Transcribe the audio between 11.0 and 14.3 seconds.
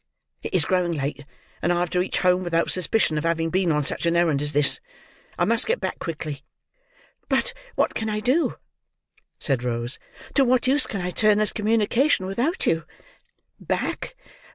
I turn this communication without you? Back!